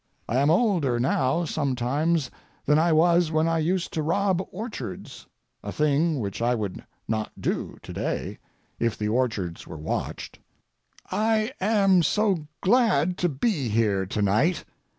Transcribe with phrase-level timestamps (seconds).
[0.27, 2.31] I am older now sometimes
[2.65, 5.27] than I was when I used to rob orchards;
[5.61, 10.39] a thing which I would not do to day—if the orchards were watched.
[11.11, 14.65] I am so glad to be here to night.